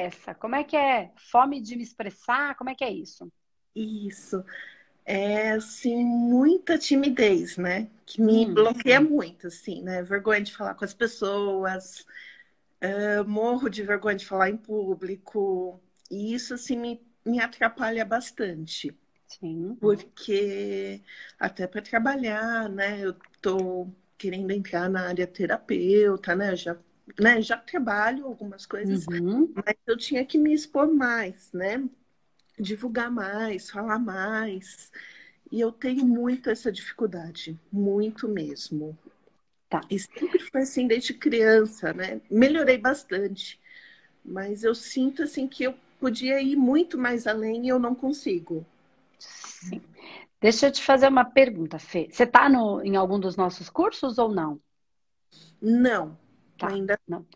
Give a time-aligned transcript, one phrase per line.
[0.00, 0.34] é essa?
[0.34, 1.10] Como é que é?
[1.30, 2.54] Fome de me expressar?
[2.56, 3.30] Como é que é isso?
[3.74, 4.44] Isso.
[5.04, 7.88] É, assim, muita timidez, né?
[8.06, 10.02] Que me hum, bloqueia muito, assim, né?
[10.02, 12.06] Vergonha de falar com as pessoas,
[12.82, 15.80] uh, morro de vergonha de falar em público.
[16.10, 18.96] E isso, assim, me, me atrapalha bastante.
[19.26, 19.76] Sim.
[19.80, 21.02] Porque
[21.38, 23.00] até para trabalhar, né?
[23.00, 26.54] Eu tô querendo entrar na área terapeuta, né?
[26.56, 26.76] Já,
[27.18, 27.40] né?
[27.40, 29.52] Já trabalho algumas coisas, uhum.
[29.54, 31.82] mas eu tinha que me expor mais, né?
[32.60, 34.92] divulgar mais, falar mais.
[35.50, 38.96] E eu tenho muito essa dificuldade, muito mesmo.
[39.68, 39.80] Tá.
[39.90, 42.20] E sempre foi assim desde criança, né?
[42.30, 43.58] Melhorei bastante,
[44.24, 48.64] mas eu sinto assim que eu podia ir muito mais além e eu não consigo.
[49.18, 49.80] Sim.
[50.40, 52.08] Deixa eu te fazer uma pergunta, Fê.
[52.10, 52.48] Você está
[52.82, 54.60] em algum dos nossos cursos ou não?
[55.60, 56.16] Não,
[56.68, 56.74] tá.
[56.74, 57.26] ainda não.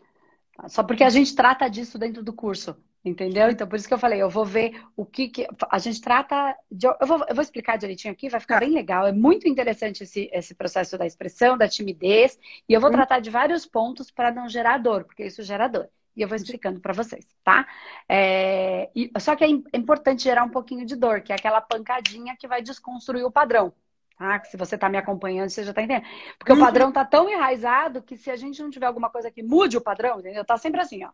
[0.67, 2.75] Só porque a gente trata disso dentro do curso.
[3.05, 3.51] Entendeu?
[3.51, 6.57] Então, por isso que eu falei, eu vou ver o que, que a gente trata.
[6.71, 8.61] De, eu, vou, eu vou explicar direitinho aqui, vai ficar tá.
[8.61, 9.05] bem legal.
[9.05, 12.93] É muito interessante esse, esse processo da expressão, da timidez, e eu vou hum.
[12.93, 15.87] tratar de vários pontos para não gerar dor, porque isso gera dor.
[16.17, 17.67] E eu vou explicando para vocês, tá?
[18.09, 21.61] É, e, só que é, é importante gerar um pouquinho de dor, que é aquela
[21.61, 23.71] pancadinha que vai desconstruir o padrão.
[24.17, 24.41] Tá?
[24.45, 26.07] Se você está me acompanhando, você já está entendendo.
[26.37, 26.59] Porque uhum.
[26.59, 29.77] o padrão está tão enraizado que se a gente não tiver alguma coisa que mude
[29.77, 30.45] o padrão, entendeu?
[30.45, 31.09] Tá sempre assim, ó.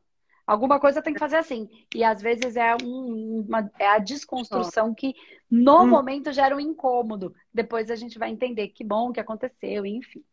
[0.45, 1.69] Alguma coisa tem que fazer assim.
[1.95, 5.13] E às vezes é, um, uma, é a desconstrução que
[5.49, 5.87] no hum.
[5.87, 7.33] momento gera um incômodo.
[7.53, 10.23] Depois a gente vai entender que bom que aconteceu, enfim.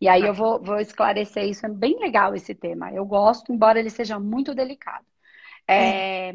[0.00, 1.66] E aí eu vou, vou esclarecer isso.
[1.66, 2.92] É bem legal esse tema.
[2.92, 5.04] Eu gosto, embora ele seja muito delicado.
[5.68, 6.32] É,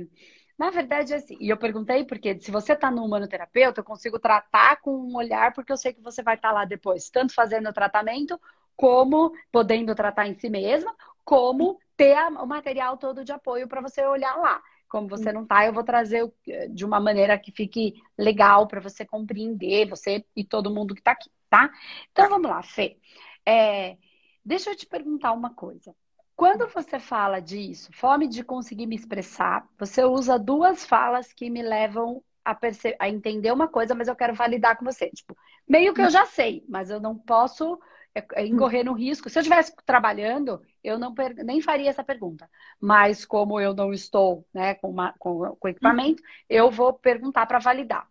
[0.61, 4.19] na verdade, é assim, e eu perguntei porque se você está no humanoterapeuta, eu consigo
[4.19, 7.33] tratar com um olhar, porque eu sei que você vai estar tá lá depois, tanto
[7.33, 8.39] fazendo o tratamento,
[8.75, 10.95] como podendo tratar em si mesma,
[11.25, 14.61] como ter o material todo de apoio para você olhar lá.
[14.87, 18.79] Como você não tá, eu vou trazer eh, de uma maneira que fique legal para
[18.79, 21.71] você compreender, você e todo mundo que está aqui, tá?
[22.11, 22.99] Então vamos lá, Fê.
[23.43, 23.97] É,
[24.45, 25.95] deixa eu te perguntar uma coisa.
[26.41, 31.61] Quando você fala disso, fome de conseguir me expressar, você usa duas falas que me
[31.61, 32.57] levam a,
[32.97, 35.11] a entender uma coisa, mas eu quero validar com você.
[35.11, 35.37] Tipo,
[35.69, 37.79] meio que eu já sei, mas eu não posso
[38.15, 39.29] é, é incorrer no risco.
[39.29, 41.13] Se eu estivesse trabalhando, eu não
[41.45, 42.49] nem faria essa pergunta.
[42.79, 47.59] Mas como eu não estou né, com, uma, com, com equipamento, eu vou perguntar para
[47.59, 48.07] validar.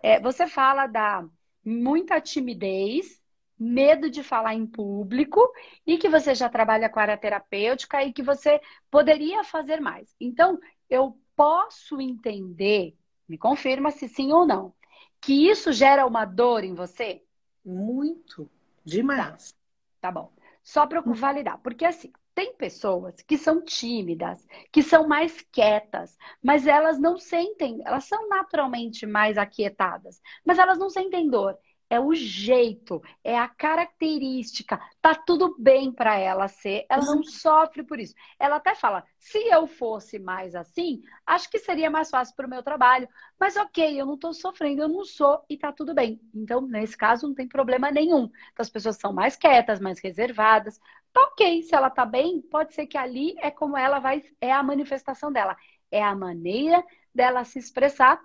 [0.00, 1.24] É, você fala da
[1.64, 3.20] muita timidez,
[3.62, 5.40] medo de falar em público
[5.86, 10.14] e que você já trabalha com área terapêutica e que você poderia fazer mais.
[10.20, 10.58] Então,
[10.90, 12.96] eu posso entender,
[13.28, 14.74] me confirma se sim ou não,
[15.20, 17.22] que isso gera uma dor em você?
[17.64, 18.50] Muito.
[18.84, 19.52] Demais.
[20.00, 20.32] Tá, tá bom.
[20.62, 21.58] Só para eu validar.
[21.58, 27.80] Porque assim, tem pessoas que são tímidas, que são mais quietas, mas elas não sentem,
[27.84, 31.56] elas são naturalmente mais aquietadas, mas elas não sentem dor
[31.92, 34.80] é o jeito, é a característica.
[34.98, 38.14] Tá tudo bem para ela ser, ela não sofre por isso.
[38.38, 42.48] Ela até fala: se eu fosse mais assim, acho que seria mais fácil para o
[42.48, 43.06] meu trabalho.
[43.38, 46.18] Mas ok, eu não estou sofrendo, eu não sou e tá tudo bem.
[46.34, 48.24] Então, nesse caso, não tem problema nenhum.
[48.24, 50.80] Então, as pessoas são mais quietas, mais reservadas.
[51.12, 54.50] Tá ok, se ela tá bem, pode ser que ali é como ela vai, é
[54.50, 55.54] a manifestação dela,
[55.90, 56.82] é a maneira
[57.14, 58.18] dela se expressar,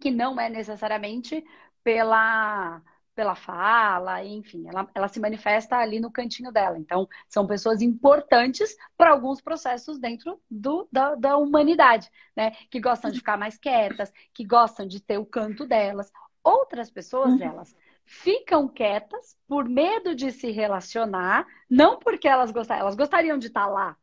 [0.00, 1.44] que não é necessariamente
[1.82, 2.82] pela
[3.18, 6.78] pela fala, enfim, ela, ela se manifesta ali no cantinho dela.
[6.78, 12.52] Então, são pessoas importantes para alguns processos dentro do, da, da humanidade, né?
[12.70, 16.12] Que gostam de ficar mais quietas, que gostam de ter o canto delas.
[16.44, 17.42] Outras pessoas, uhum.
[17.42, 17.74] elas
[18.06, 23.66] ficam quietas por medo de se relacionar, não porque elas gostariam, elas gostariam de estar
[23.66, 23.96] lá,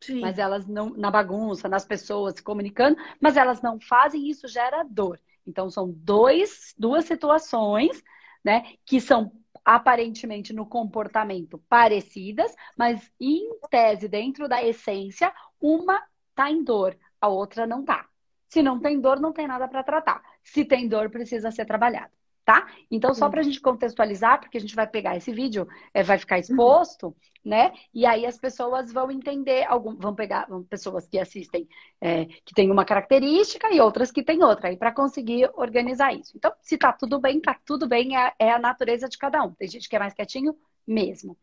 [0.00, 0.20] Sim.
[0.20, 4.82] mas elas não, na bagunça, nas pessoas se comunicando, mas elas não fazem, isso gera
[4.82, 5.20] dor.
[5.50, 8.02] Então, são dois, duas situações,
[8.44, 9.32] né, que são
[9.64, 16.02] aparentemente no comportamento parecidas, mas em tese, dentro da essência, uma
[16.34, 18.08] tá em dor, a outra não tá.
[18.48, 20.22] Se não tem dor, não tem nada para tratar.
[20.42, 22.66] Se tem dor, precisa ser trabalhado tá?
[22.90, 26.18] Então, só para a gente contextualizar, porque a gente vai pegar esse vídeo, é, vai
[26.18, 27.14] ficar exposto, uhum.
[27.44, 27.72] né?
[27.94, 31.68] E aí as pessoas vão entender, algum, vão pegar vão, pessoas que assistem
[32.00, 36.32] é, que tem uma característica e outras que tem outra, aí para conseguir organizar isso.
[36.36, 39.52] Então, se tá tudo bem, tá tudo bem, é, é, a natureza de cada um.
[39.52, 40.56] Tem gente que é mais quietinho
[40.86, 41.36] mesmo.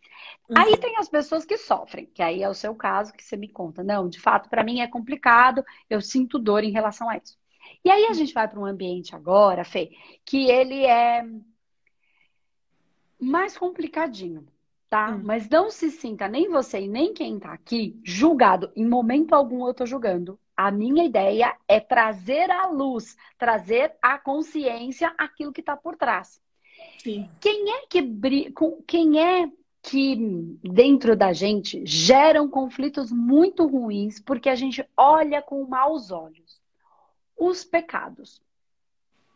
[0.49, 0.55] Uhum.
[0.57, 3.47] Aí tem as pessoas que sofrem, que aí é o seu caso que você me
[3.47, 3.83] conta.
[3.83, 7.37] Não, de fato, para mim é complicado, eu sinto dor em relação a isso.
[7.83, 9.91] E aí a gente vai para um ambiente agora, Fê,
[10.25, 11.25] que ele é
[13.19, 14.45] mais complicadinho,
[14.89, 15.11] tá?
[15.11, 15.21] Hum.
[15.23, 18.71] Mas não se sinta nem você e nem quem tá aqui julgado.
[18.75, 20.39] Em momento algum eu tô julgando.
[20.55, 26.41] A minha ideia é trazer à luz, trazer à consciência aquilo que está por trás.
[27.03, 27.29] Sim.
[27.39, 28.01] Quem é que
[28.87, 30.15] quem é que
[30.63, 36.46] dentro da gente geram conflitos muito ruins porque a gente olha com maus olhos?
[37.37, 38.41] Os pecados.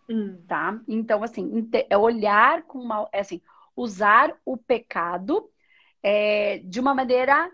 [0.09, 0.41] Hum.
[0.47, 0.81] Tá?
[0.87, 3.41] Então, assim, é olhar com mal, é assim,
[3.75, 5.49] usar o pecado
[6.03, 7.51] é, de uma maneira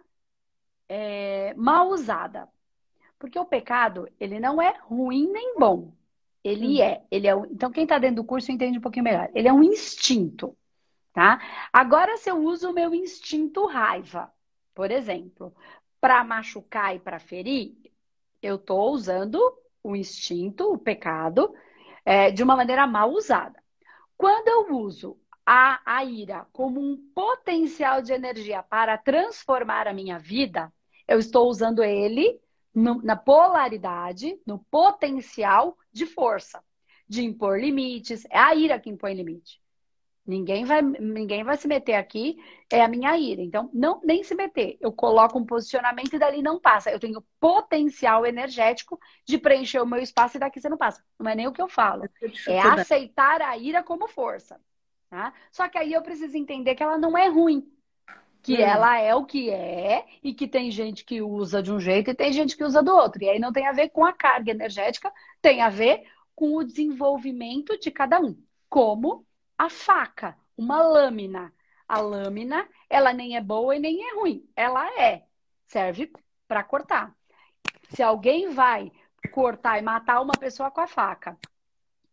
[0.90, 2.48] é, mal usada.
[3.20, 5.94] Porque o pecado, ele não é ruim nem bom.
[6.44, 6.84] Ele hum.
[6.84, 7.04] é.
[7.12, 9.30] Ele é então, quem está dentro do curso entende um pouquinho melhor.
[9.34, 10.56] Ele é um instinto.
[11.14, 11.42] Tá?
[11.74, 14.32] Agora, se eu uso o meu instinto raiva,
[14.76, 15.52] por exemplo,
[16.00, 17.76] para machucar e para ferir,
[18.40, 19.40] eu estou usando
[19.90, 21.54] o instinto, o pecado,
[22.04, 23.62] é, de uma maneira mal usada.
[24.18, 30.20] Quando eu uso a, a ira como um potencial de energia para transformar a minha
[30.20, 30.74] vida,
[31.08, 32.40] eu estou usando ele
[32.74, 36.62] no, na polaridade, no potencial de força,
[37.08, 38.26] de impor limites.
[38.30, 39.62] É a ira que impõe limite.
[40.28, 42.38] Ninguém vai, ninguém vai se meter aqui,
[42.70, 43.42] é a minha ira.
[43.42, 44.78] Então, não nem se meter.
[44.82, 46.92] Eu coloco um posicionamento e dali não passa.
[46.92, 51.02] Eu tenho potencial energético de preencher o meu espaço e daqui você não passa.
[51.18, 52.04] Não é nem o que eu falo.
[52.46, 54.60] É aceitar a ira como força.
[55.10, 55.34] Tá?
[55.50, 57.66] Só que aí eu preciso entender que ela não é ruim.
[58.44, 58.62] Que hum.
[58.62, 62.16] ela é o que é e que tem gente que usa de um jeito e
[62.16, 63.24] tem gente que usa do outro.
[63.24, 65.10] E aí não tem a ver com a carga energética,
[65.42, 66.04] tem a ver
[66.36, 68.38] com o desenvolvimento de cada um.
[68.70, 69.26] Como
[69.58, 71.54] a faca, uma lâmina.
[71.88, 74.48] A lâmina, ela nem é boa e nem é ruim.
[74.56, 75.24] Ela é.
[75.66, 76.12] Serve
[76.48, 77.16] para cortar.
[77.90, 78.92] Se alguém vai
[79.32, 81.38] cortar e matar uma pessoa com a faca,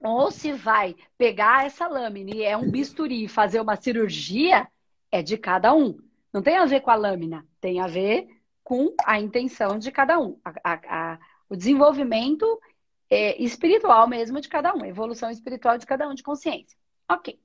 [0.00, 4.68] ou se vai pegar essa lâmina e é um bisturi e fazer uma cirurgia,
[5.10, 5.98] é de cada um.
[6.32, 8.28] Não tem a ver com a lâmina, tem a ver
[8.62, 10.38] com a intenção de cada um.
[10.44, 11.18] A, a, a,
[11.48, 12.60] o desenvolvimento
[13.10, 16.76] é, espiritual mesmo de cada um, a evolução espiritual de cada um de consciência.
[17.08, 17.38] Ok.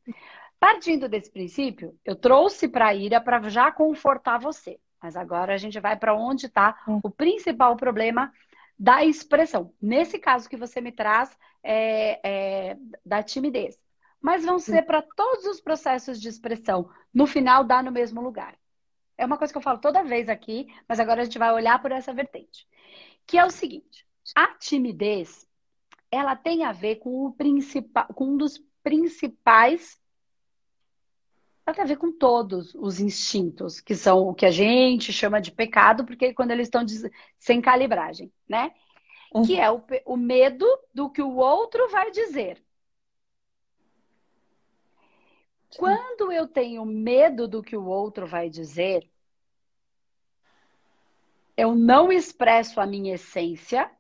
[0.59, 4.79] Partindo desse princípio, eu trouxe para a ira para já confortar você.
[5.01, 7.00] Mas agora a gente vai para onde está hum.
[7.01, 8.31] o principal problema
[8.77, 9.73] da expressão.
[9.81, 12.19] Nesse caso que você me traz é,
[12.71, 13.77] é, da timidez.
[14.21, 16.89] Mas vão ser para todos os processos de expressão.
[17.13, 18.57] No final, dá no mesmo lugar.
[19.17, 21.81] É uma coisa que eu falo toda vez aqui, mas agora a gente vai olhar
[21.81, 22.67] por essa vertente.
[23.25, 24.05] Que é o seguinte:
[24.35, 25.47] a timidez
[26.12, 29.99] ela tem a ver com o principal, com um dos principais
[31.69, 35.39] ela tem a ver com todos os instintos, que são o que a gente chama
[35.39, 36.83] de pecado, porque quando eles estão
[37.37, 38.73] sem calibragem, né?
[39.33, 39.45] Uhum.
[39.45, 42.57] Que é o, o medo do que o outro vai dizer.
[45.69, 45.77] Sim.
[45.77, 49.07] Quando eu tenho medo do que o outro vai dizer,
[51.55, 53.91] eu não expresso a minha essência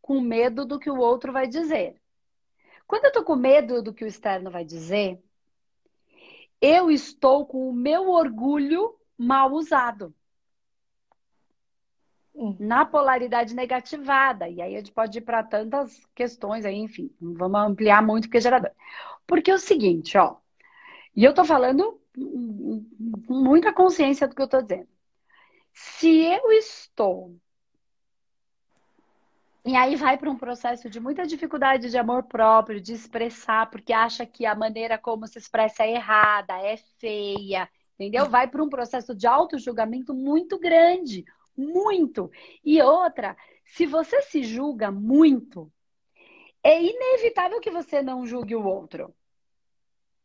[0.00, 2.00] com medo do que o outro vai dizer.
[2.88, 5.22] Quando eu tô com medo do que o externo vai dizer,
[6.58, 10.14] eu estou com o meu orgulho mal usado.
[12.34, 12.56] Hum.
[12.58, 14.48] Na polaridade negativada.
[14.48, 18.24] E aí a gente pode ir para tantas questões aí, enfim, não vamos ampliar muito
[18.24, 18.70] porque é gerador.
[19.26, 20.36] Porque é o seguinte, ó.
[21.14, 24.88] E eu tô falando com muita consciência do que eu tô dizendo.
[25.74, 27.36] Se eu estou
[29.64, 33.92] e aí vai para um processo de muita dificuldade de amor próprio, de expressar, porque
[33.92, 38.28] acha que a maneira como se expressa é errada, é feia, entendeu?
[38.28, 41.24] Vai para um processo de auto-julgamento muito grande,
[41.56, 42.30] muito.
[42.64, 45.70] E outra, se você se julga muito,
[46.62, 49.14] é inevitável que você não julgue o outro.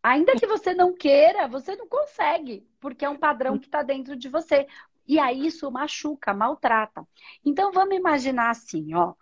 [0.02, 4.16] Ainda que você não queira, você não consegue, porque é um padrão que está dentro
[4.16, 4.68] de você.
[5.08, 7.08] E aí isso machuca, maltrata.
[7.44, 9.14] Então vamos imaginar assim, ó.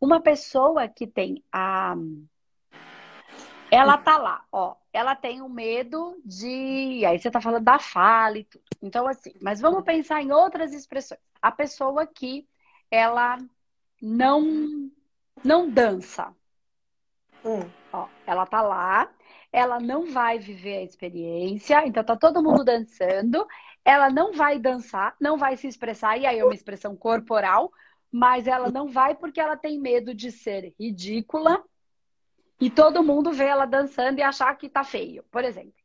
[0.00, 1.94] Uma pessoa que tem a.
[3.70, 4.76] Ela tá lá, ó.
[4.92, 7.04] Ela tem o um medo de.
[7.06, 8.64] Aí você tá falando da fala e tudo.
[8.82, 11.20] Então, assim, mas vamos pensar em outras expressões.
[11.40, 12.48] A pessoa que
[12.90, 13.38] ela
[14.00, 14.90] não
[15.44, 16.34] não dança.
[17.44, 17.68] Hum.
[17.92, 19.10] Ó, ela tá lá,
[19.52, 23.46] ela não vai viver a experiência, então tá todo mundo dançando,
[23.84, 27.72] ela não vai dançar, não vai se expressar, e aí é uma expressão corporal,
[28.10, 31.62] mas ela não vai porque ela tem medo de ser ridícula
[32.60, 35.80] e todo mundo vê ela dançando e achar que tá feio, por exemplo.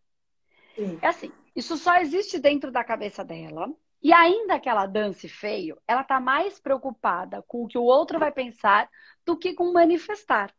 [0.76, 0.98] Sim.
[1.02, 3.72] É assim, isso só existe dentro da cabeça dela.
[4.02, 8.20] E ainda que ela dance feio, ela tá mais preocupada com o que o outro
[8.20, 8.90] vai pensar
[9.26, 10.54] do que com manifestar.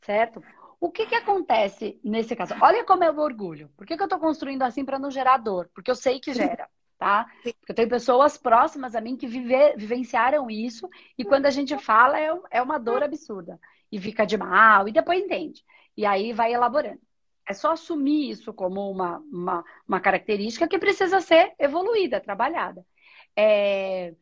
[0.00, 0.42] Certo?
[0.80, 2.54] O que, que acontece nesse caso?
[2.60, 3.70] Olha como é o orgulho.
[3.76, 5.68] Por que, que eu estou construindo assim para não gerar dor?
[5.74, 6.70] Porque eu sei que gera.
[6.98, 7.26] Tá?
[7.42, 11.76] Porque eu tenho pessoas próximas a mim que vive, vivenciaram isso e quando a gente
[11.78, 13.60] fala é, é uma dor absurda
[13.90, 15.64] e fica de mal e depois entende.
[15.96, 17.00] E aí vai elaborando.
[17.48, 22.84] É só assumir isso como uma, uma, uma característica que precisa ser evoluída, trabalhada.
[23.36, 24.14] É...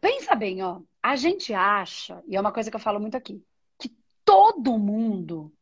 [0.00, 0.80] Pensa bem, ó.
[1.02, 3.42] A gente acha, e é uma coisa que eu falo muito aqui,
[3.78, 5.52] que todo mundo,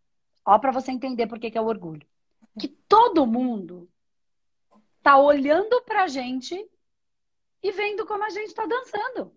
[0.44, 2.06] ó, para você entender por que, que é o orgulho,
[2.58, 3.88] que todo mundo
[5.06, 6.68] tá olhando pra gente
[7.62, 9.32] e vendo como a gente tá dançando.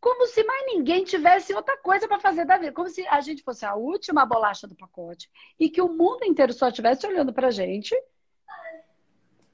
[0.00, 3.44] Como se mais ninguém tivesse outra coisa para fazer da vida, como se a gente
[3.44, 7.52] fosse a última bolacha do pacote e que o mundo inteiro só estivesse olhando para
[7.52, 7.94] gente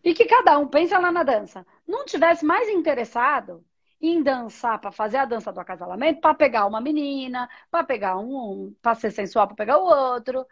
[0.03, 3.63] e que cada um pensa lá na dança, não tivesse mais interessado
[4.01, 8.75] em dançar para fazer a dança do acasalamento, para pegar uma menina, para pegar um,
[8.81, 10.47] para ser sensual, para pegar o outro.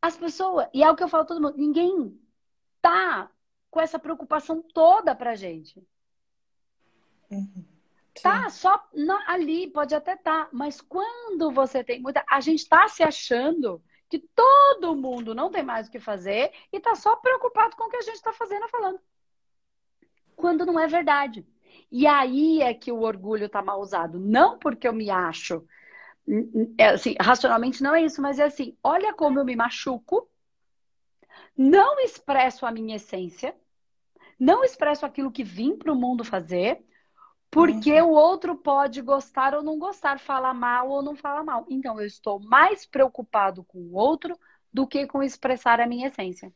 [0.00, 2.18] As pessoas, e é o que eu falo todo mundo, ninguém
[2.80, 3.30] tá
[3.74, 5.84] com essa preocupação toda pra gente.
[7.28, 7.64] Uhum.
[8.22, 12.24] Tá só na, ali, pode até estar, tá, mas quando você tem muita.
[12.30, 16.76] A gente está se achando que todo mundo não tem mais o que fazer e
[16.76, 19.00] está só preocupado com o que a gente está fazendo falando.
[20.36, 21.44] Quando não é verdade.
[21.90, 24.20] E aí é que o orgulho está mal usado.
[24.20, 25.66] Não porque eu me acho.
[26.78, 30.30] É, assim, racionalmente não é isso, mas é assim: olha como eu me machuco,
[31.56, 33.56] não expresso a minha essência,
[34.44, 36.84] não expresso aquilo que vim para o mundo fazer
[37.50, 38.08] porque uhum.
[38.08, 41.64] o outro pode gostar ou não gostar, falar mal ou não falar mal.
[41.70, 44.36] Então, eu estou mais preocupado com o outro
[44.72, 46.52] do que com expressar a minha essência.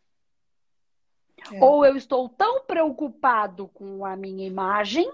[1.52, 1.64] É.
[1.64, 5.08] Ou eu estou tão preocupado com a minha imagem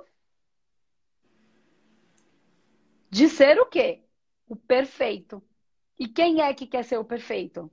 [3.10, 4.02] de ser o quê?
[4.48, 5.42] O perfeito.
[5.98, 7.70] E quem é que quer ser o perfeito?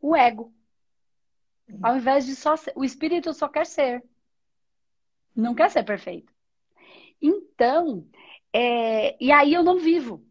[0.00, 0.50] O ego.
[1.72, 1.80] Uhum.
[1.82, 4.04] Ao invés de só ser, o espírito só quer ser.
[5.34, 6.32] Não quer ser perfeito.
[7.20, 8.06] Então,
[8.52, 10.22] é, e aí eu não vivo.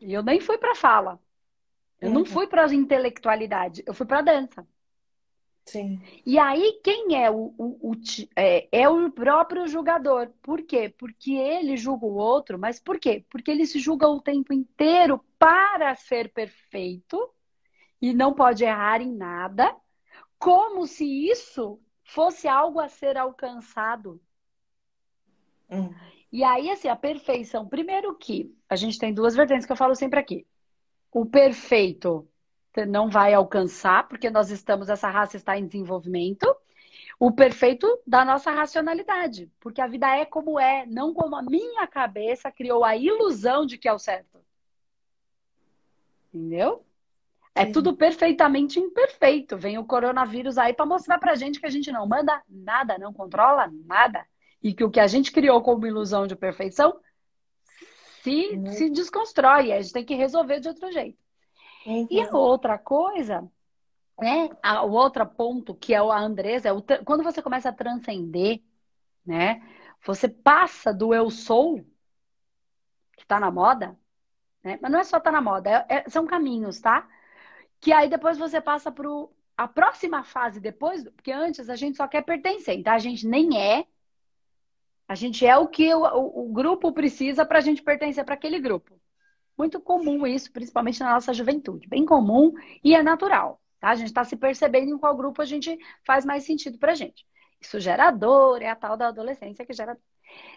[0.00, 1.20] E eu nem fui para fala.
[2.00, 2.14] Eu uhum.
[2.14, 4.66] não fui para a intelectualidade, eu fui para dança.
[5.64, 6.00] Sim.
[6.26, 7.96] E aí, quem é o, o, o
[8.34, 10.28] é, é, o próprio julgador.
[10.42, 10.88] Por quê?
[10.88, 13.24] Porque ele julga o outro, mas por quê?
[13.30, 17.32] Porque ele se julga o tempo inteiro para ser perfeito
[18.02, 19.74] e não pode errar em nada,
[20.36, 24.20] como se isso fosse algo a ser alcançado.
[25.70, 25.94] Hum.
[26.32, 27.68] E aí, assim, a perfeição.
[27.68, 30.44] Primeiro que a gente tem duas vertentes que eu falo sempre aqui.
[31.12, 32.28] O perfeito
[32.88, 36.44] não vai alcançar, porque nós estamos, essa raça está em desenvolvimento.
[37.20, 41.86] O perfeito da nossa racionalidade, porque a vida é como é, não como a minha
[41.86, 44.40] cabeça criou a ilusão de que é o certo.
[46.34, 46.84] Entendeu?
[47.54, 49.56] É tudo perfeitamente imperfeito.
[49.58, 53.12] Vem o coronavírus aí para mostrar pra gente que a gente não manda nada, não
[53.12, 54.26] controla nada.
[54.62, 56.98] E que o que a gente criou como ilusão de perfeição
[58.22, 58.66] se, uhum.
[58.68, 59.72] se desconstrói.
[59.72, 61.18] A gente tem que resolver de outro jeito.
[61.84, 62.06] Uhum.
[62.10, 63.46] E a outra coisa,
[64.18, 64.48] né?
[64.62, 68.62] A, o outro ponto que é a Andresa, é o, quando você começa a transcender,
[69.26, 69.62] né?
[70.04, 71.76] Você passa do eu sou,
[73.16, 73.98] que está na moda,
[74.62, 74.78] né?
[74.80, 77.08] Mas não é só estar tá na moda, é, é, são caminhos, tá?
[77.82, 79.08] Que aí depois você passa para
[79.56, 83.60] a próxima fase depois, porque antes a gente só quer pertencer, então a gente nem
[83.60, 83.84] é,
[85.08, 88.34] a gente é o que o, o, o grupo precisa para a gente pertencer para
[88.34, 88.98] aquele grupo.
[89.58, 92.52] Muito comum isso, principalmente na nossa juventude, bem comum
[92.84, 93.60] e é natural.
[93.80, 93.90] Tá?
[93.90, 97.26] A gente está se percebendo em qual grupo a gente faz mais sentido para gente.
[97.60, 99.98] Isso gera dor, é a tal da adolescência que gera.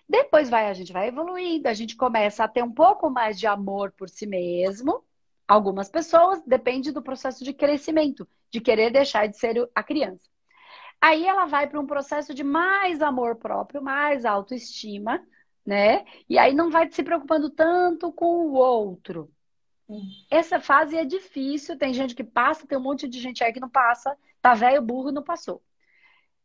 [0.08, 3.48] Depois vai, a gente vai evoluindo, a gente começa a ter um pouco mais de
[3.48, 5.03] amor por si mesmo,
[5.48, 10.28] Algumas pessoas depende do processo de crescimento, de querer deixar de ser a criança.
[11.00, 15.22] Aí ela vai para um processo de mais amor próprio, mais autoestima,
[15.66, 16.06] né?
[16.30, 19.30] E aí não vai se preocupando tanto com o outro.
[20.32, 23.60] Essa fase é difícil, tem gente que passa, tem um monte de gente aí que
[23.60, 25.62] não passa, tá velho, burro, não passou.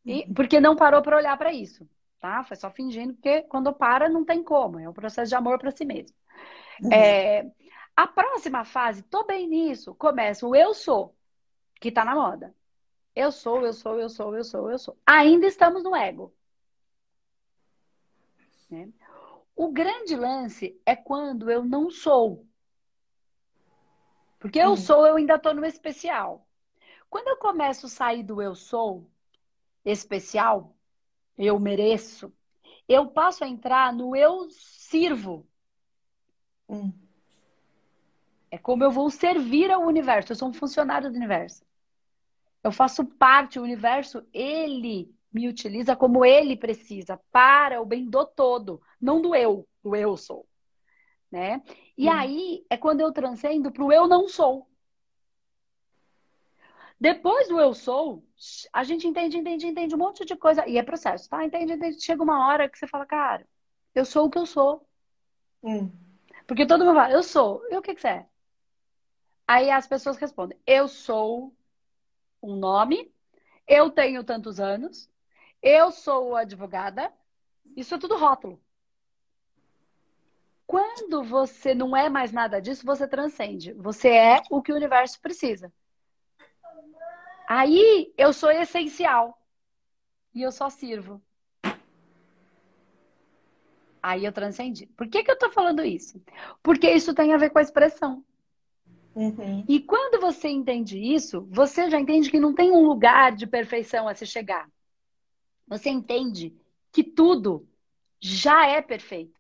[0.05, 0.35] E, uhum.
[0.35, 1.89] porque não parou para olhar para isso,
[2.21, 2.45] tá?
[2.45, 5.71] Foi só fingindo, porque quando para não tem como, é um processo de amor para
[5.71, 6.15] si mesmo.
[6.83, 6.93] Uhum.
[6.93, 7.51] É,
[8.03, 11.15] a próxima fase, tô bem nisso, começa o eu sou,
[11.79, 12.55] que tá na moda.
[13.15, 14.97] Eu sou, eu sou, eu sou, eu sou, eu sou.
[15.05, 16.33] Ainda estamos no ego.
[18.71, 18.89] Né?
[19.55, 22.47] O grande lance é quando eu não sou.
[24.39, 24.77] Porque eu hum.
[24.77, 26.49] sou, eu ainda tô no especial.
[27.11, 29.11] Quando eu começo a sair do eu sou
[29.85, 30.75] especial,
[31.37, 32.33] eu mereço,
[32.89, 35.47] eu passo a entrar no eu sirvo.
[36.67, 37.10] Hum.
[38.51, 40.33] É como eu vou servir ao universo.
[40.33, 41.65] Eu sou um funcionário do universo.
[42.63, 48.27] Eu faço parte, o universo, ele me utiliza como ele precisa, para o bem do
[48.27, 50.47] todo, não do eu, do eu sou.
[51.31, 51.63] Né?
[51.97, 52.13] E hum.
[52.13, 54.69] aí é quando eu transcendo para o eu não sou.
[57.01, 58.23] Depois do eu sou,
[58.73, 60.69] a gente entende, entende, entende um monte de coisa.
[60.69, 61.43] E é processo, tá?
[61.43, 62.03] Entende, entende.
[62.03, 63.47] Chega uma hora que você fala, cara,
[63.95, 64.87] eu sou o que eu sou.
[65.63, 65.91] Hum.
[66.47, 67.65] Porque todo mundo fala, eu sou.
[67.71, 68.30] E o que, que você é?
[69.53, 71.53] Aí as pessoas respondem, eu sou
[72.41, 73.13] um nome,
[73.67, 75.11] eu tenho tantos anos,
[75.61, 77.13] eu sou advogada.
[77.77, 78.63] Isso é tudo rótulo.
[80.69, 83.73] Quando você não é mais nada disso, você transcende.
[83.73, 85.73] Você é o que o universo precisa.
[87.49, 89.37] Aí eu sou essencial.
[90.33, 91.21] E eu só sirvo.
[94.01, 94.87] Aí eu transcendi.
[94.87, 96.23] Por que, que eu tô falando isso?
[96.63, 98.25] Porque isso tem a ver com a expressão.
[99.15, 99.65] Uhum.
[99.69, 104.09] E quando você entende isso, você já entende que não tem um lugar de perfeição
[104.09, 104.71] a se chegar.
[105.67, 106.55] Você entende
[106.93, 107.69] que tudo
[108.21, 109.39] já é perfeito.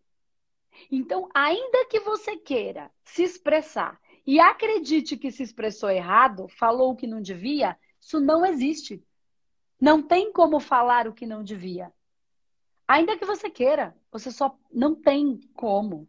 [0.90, 6.96] Então, ainda que você queira se expressar e acredite que se expressou errado, falou o
[6.96, 9.02] que não devia, isso não existe.
[9.80, 11.92] Não tem como falar o que não devia.
[12.86, 16.08] Ainda que você queira, você só não tem como.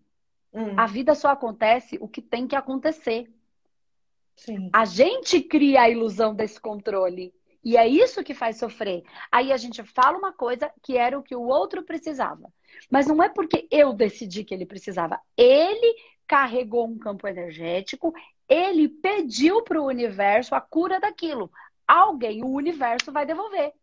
[0.53, 0.77] Hum.
[0.77, 3.31] A vida só acontece o que tem que acontecer.
[4.41, 4.69] Sim.
[4.73, 7.33] A gente cria a ilusão desse controle.
[7.63, 9.03] E é isso que faz sofrer.
[9.31, 12.51] Aí a gente fala uma coisa que era o que o outro precisava.
[12.89, 15.19] Mas não é porque eu decidi que ele precisava.
[15.37, 15.95] Ele
[16.25, 18.13] carregou um campo energético,
[18.49, 21.51] ele pediu para o universo a cura daquilo
[21.91, 23.73] alguém, o universo vai devolver.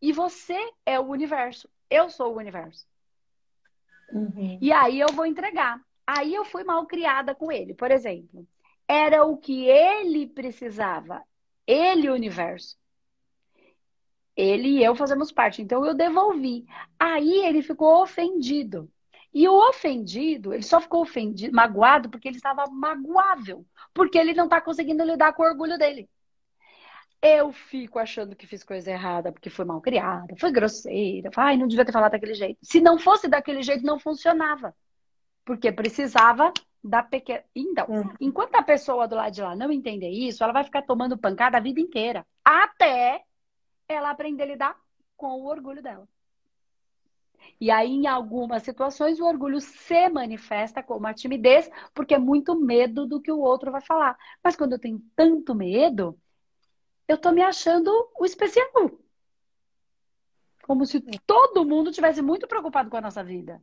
[0.00, 1.68] E você é o universo.
[1.88, 2.84] Eu sou o universo.
[4.12, 4.58] Uhum.
[4.60, 5.80] E aí eu vou entregar.
[6.04, 7.72] Aí eu fui mal criada com ele.
[7.72, 8.46] Por exemplo,
[8.88, 11.22] era o que ele precisava.
[11.66, 12.76] Ele, o universo.
[14.36, 15.62] Ele e eu fazemos parte.
[15.62, 16.66] Então eu devolvi.
[16.98, 18.90] Aí ele ficou ofendido.
[19.34, 23.64] E o ofendido, ele só ficou ofendido, magoado, porque ele estava magoável.
[23.94, 26.08] Porque ele não está conseguindo lidar com o orgulho dele.
[27.22, 31.68] Eu fico achando que fiz coisa errada porque fui mal criada, fui grosseira, ai, não
[31.68, 32.58] devia ter falado daquele jeito.
[32.62, 34.74] Se não fosse daquele jeito, não funcionava.
[35.44, 37.44] Porque precisava da pequena.
[37.54, 38.14] Então, uhum.
[38.20, 41.58] enquanto a pessoa do lado de lá não entender isso, ela vai ficar tomando pancada
[41.58, 42.26] a vida inteira.
[42.44, 43.24] Até
[43.88, 44.76] ela aprender a lidar
[45.16, 46.08] com o orgulho dela.
[47.60, 52.54] E aí, em algumas situações, o orgulho se manifesta como a timidez, porque é muito
[52.54, 54.16] medo do que o outro vai falar.
[54.42, 56.18] Mas quando eu tenho tanto medo,
[57.06, 58.66] eu tô me achando o especial.
[60.64, 63.62] Como se todo mundo tivesse muito preocupado com a nossa vida.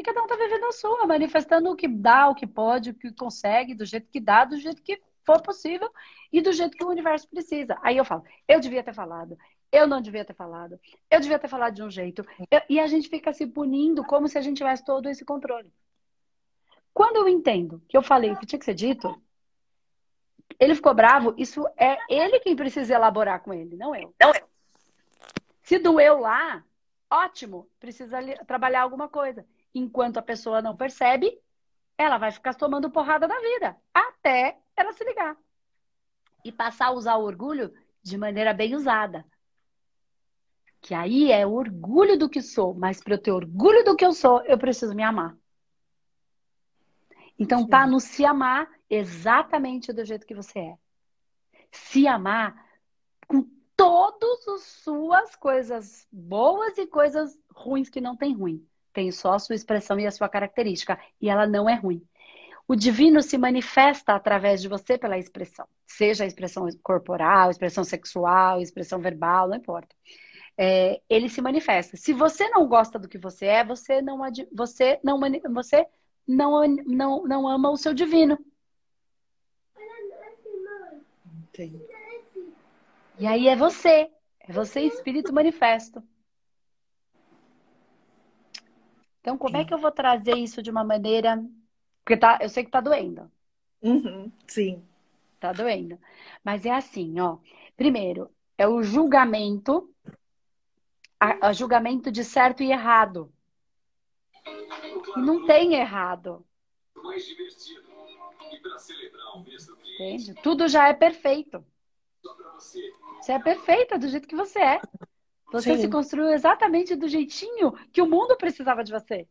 [0.00, 2.94] E cada um tá vivendo a sua, manifestando o que dá, o que pode, o
[2.94, 5.90] que consegue, do jeito que dá, do jeito que for possível
[6.32, 7.78] e do jeito que o universo precisa.
[7.82, 9.36] Aí eu falo, eu devia ter falado,
[9.70, 12.24] eu não devia ter falado, eu devia ter falado de um jeito.
[12.50, 12.62] Eu...
[12.66, 15.70] e a gente fica se punindo como se a gente tivesse todo esse controle.
[16.94, 19.22] Quando eu entendo que eu falei o que tinha que ser dito,
[20.58, 24.14] ele ficou bravo, isso é ele quem precisa elaborar com ele, não eu.
[24.18, 24.48] Não eu.
[25.62, 26.64] Se doeu lá,
[27.10, 29.44] ótimo, precisa trabalhar alguma coisa.
[29.74, 31.40] Enquanto a pessoa não percebe,
[31.96, 35.36] ela vai ficar tomando porrada da vida, até ela se ligar.
[36.44, 39.24] E passar a usar o orgulho de maneira bem usada.
[40.80, 44.12] Que aí é orgulho do que sou, mas para eu ter orgulho do que eu
[44.12, 45.36] sou, eu preciso me amar.
[47.38, 47.68] Então, Sim.
[47.68, 50.78] tá no se amar exatamente do jeito que você é.
[51.70, 52.66] Se amar
[53.26, 58.66] com todas as suas coisas boas e coisas ruins que não tem ruim.
[58.92, 60.98] Tem só a sua expressão e a sua característica.
[61.20, 62.02] E ela não é ruim.
[62.66, 65.66] O divino se manifesta através de você pela expressão.
[65.86, 69.94] Seja a expressão corporal, expressão sexual, expressão verbal, não importa.
[70.56, 71.96] É, ele se manifesta.
[71.96, 74.18] Se você não gosta do que você é, você não,
[74.52, 75.18] você não,
[75.52, 75.86] você
[76.26, 78.38] não, não, não ama o seu divino.
[81.48, 81.84] Entendi.
[83.18, 84.10] E aí é você.
[84.38, 86.02] É você, espírito manifesto.
[89.20, 91.42] Então, como é que eu vou trazer isso de uma maneira.
[92.04, 93.30] Porque tá, eu sei que tá doendo.
[93.82, 94.82] Uhum, sim.
[95.38, 95.98] Tá doendo.
[96.42, 97.38] Mas é assim, ó.
[97.76, 99.94] Primeiro, é o julgamento.
[101.18, 103.32] A, a julgamento de certo e errado.
[105.16, 106.44] E não tem errado.
[106.96, 107.88] Mais divertido.
[108.50, 110.34] E para celebrar o mês do Entende?
[110.42, 111.64] Tudo já é perfeito.
[113.20, 114.80] Você é perfeita do jeito que você é.
[115.52, 115.82] Você Sim.
[115.82, 119.26] se construiu exatamente do jeitinho que o mundo precisava de você.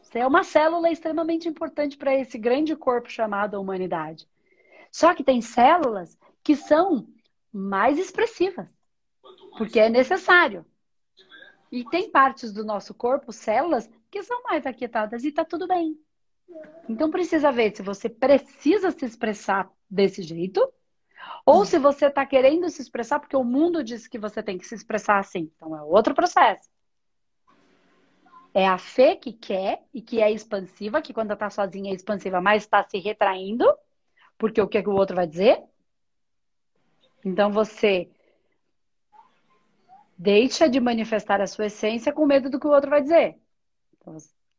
[0.00, 4.26] Você é uma célula extremamente importante para esse grande corpo chamado humanidade.
[4.90, 7.06] Só que tem células que são
[7.52, 8.66] mais expressivas,
[9.58, 10.64] porque é necessário.
[11.70, 15.98] E tem partes do nosso corpo, células, que são mais aquietadas e tá tudo bem.
[16.88, 20.66] Então precisa ver se você precisa se expressar desse jeito
[21.44, 24.66] ou se você está querendo se expressar porque o mundo diz que você tem que
[24.66, 25.50] se expressar assim.
[25.56, 26.68] Então é outro processo.
[28.54, 32.40] É a fé que quer e que é expansiva, que quando está sozinha é expansiva,
[32.40, 33.64] mas está se retraindo,
[34.36, 35.62] porque o que, que o outro vai dizer?
[37.24, 38.10] Então você
[40.16, 43.38] deixa de manifestar a sua essência com medo do que o outro vai dizer.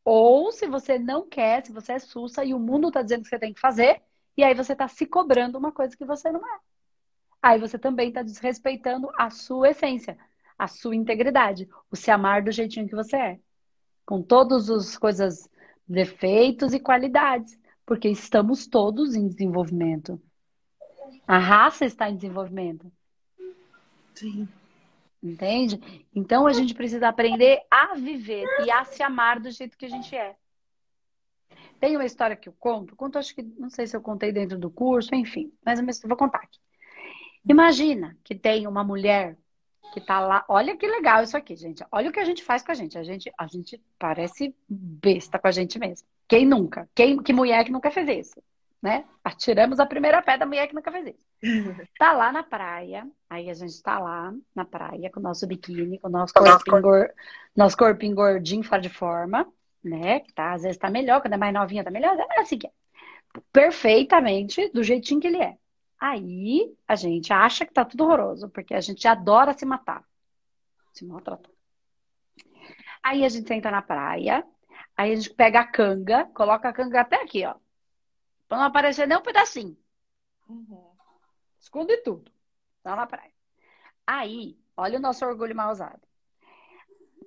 [0.06, 3.30] Ou se você não quer, se você é sussa e o mundo está dizendo que
[3.30, 4.02] você tem que fazer,
[4.40, 6.60] e aí você está se cobrando uma coisa que você não é.
[7.42, 10.18] Aí você também está desrespeitando a sua essência,
[10.58, 13.40] a sua integridade, o se amar do jeitinho que você é.
[14.06, 15.50] Com todas as coisas,
[15.86, 17.60] defeitos e qualidades.
[17.86, 20.22] Porque estamos todos em desenvolvimento.
[21.28, 22.90] A raça está em desenvolvimento.
[24.16, 24.48] Sim.
[25.22, 26.08] Entende?
[26.16, 29.90] Então a gente precisa aprender a viver e a se amar do jeito que a
[29.90, 30.38] gente é.
[31.80, 34.58] Tem uma história que eu conto, conto acho que não sei se eu contei dentro
[34.58, 36.60] do curso, enfim, mas eu vou contar aqui.
[37.48, 39.38] Imagina que tem uma mulher
[39.94, 41.84] que tá lá, olha que legal isso aqui, gente.
[41.92, 42.98] Olha o que a gente faz com a gente.
[42.98, 46.08] A gente, a gente parece besta com a gente mesmo.
[46.28, 46.88] Quem nunca?
[46.94, 48.44] Quem, que mulher que nunca fez isso?
[48.82, 49.04] Né?
[49.24, 51.30] Atiramos a primeira pedra da mulher que nunca fez isso.
[51.98, 56.00] Tá lá na praia, aí a gente tá lá na praia com o nosso biquíni,
[56.00, 57.12] com o nosso corpinho, gor...
[57.56, 59.46] nosso corpinho gordinho fora de forma,
[59.84, 60.20] né?
[60.20, 62.68] Que tá, às vezes tá melhor, quando é mais novinha tá melhor, é assim que
[62.68, 62.72] é.
[63.52, 65.58] Perfeitamente do jeitinho que ele é.
[66.00, 70.04] Aí a gente acha que tá tudo horroroso, porque a gente adora se matar.
[70.94, 71.52] Se maltratar.
[73.04, 74.46] Aí a gente entra na praia,
[74.96, 77.56] aí a gente pega a canga, coloca a canga até aqui, ó.
[78.48, 79.78] Pra não aparecer nem um pedacinho.
[80.48, 80.90] Uhum.
[81.60, 82.32] Esconde tudo.
[82.82, 83.32] Tá na praia.
[84.08, 86.02] Aí, olha o nosso orgulho mal usado.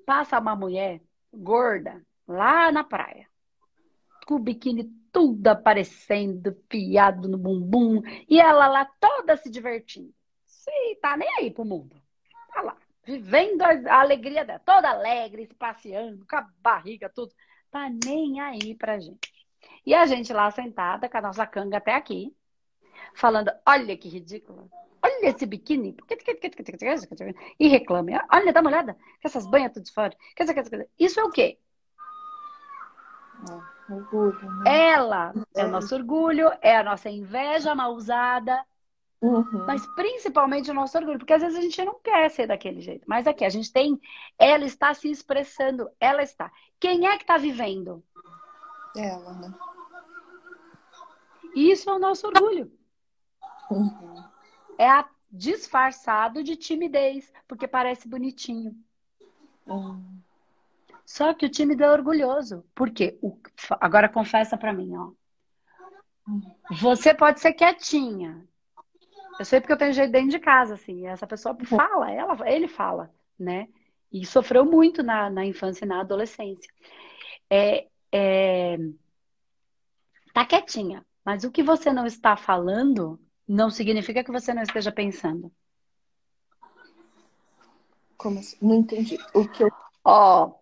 [0.04, 1.00] Passa uma mulher
[1.32, 3.29] gorda lá na praia.
[4.27, 10.12] Com o biquíni tudo aparecendo, piado no bumbum, e ela lá toda se divertindo.
[10.47, 12.01] Sim, tá nem aí pro mundo.
[12.53, 17.33] Tá lá, vivendo a alegria dela, toda alegre, se passeando, com a barriga, tudo.
[17.71, 19.33] Tá nem aí pra gente.
[19.85, 22.35] E a gente lá sentada, com a nossa canga até aqui,
[23.14, 24.68] falando: olha que ridícula.
[25.03, 25.97] Olha esse biquíni.
[27.59, 28.12] E reclame.
[28.33, 28.95] Olha, dá uma olhada.
[28.95, 30.16] Com essas banhas tudo fora.
[30.99, 31.59] Isso é o quê?
[33.90, 34.90] Orgulho, né?
[34.92, 38.64] Ela é o nosso orgulho, é a nossa inveja mal usada,
[39.20, 39.66] uhum.
[39.66, 43.05] mas principalmente o nosso orgulho, porque às vezes a gente não quer ser daquele jeito.
[43.07, 44.00] Mas aqui, a gente tem,
[44.38, 46.50] ela está se expressando, ela está.
[46.78, 48.02] Quem é que está vivendo?
[48.96, 49.55] Ela, né?
[51.55, 52.72] Isso é o nosso orgulho.
[53.70, 54.24] Uhum.
[54.78, 58.76] É a disfarçado de timidez, porque parece bonitinho.
[59.66, 60.20] Uhum.
[61.04, 62.64] Só que o time é orgulhoso.
[62.74, 63.18] Por quê?
[63.22, 63.36] O...
[63.80, 65.10] Agora confessa para mim, ó.
[66.80, 68.46] Você pode ser quietinha.
[69.38, 71.06] Eu sei porque eu tenho jeito dentro de casa, assim.
[71.06, 73.68] Essa pessoa fala, ela, ele fala, né?
[74.12, 76.72] E sofreu muito na, na infância e na adolescência.
[77.50, 78.78] É, é...
[80.32, 81.04] Tá quietinha.
[81.24, 85.52] Mas o que você não está falando não significa que você não esteja pensando.
[88.16, 88.56] Como assim?
[88.60, 89.18] Não entendi.
[89.34, 89.70] O que eu
[90.04, 90.52] Ó,